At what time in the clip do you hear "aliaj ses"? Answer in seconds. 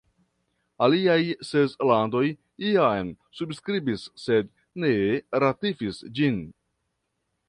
0.85-1.75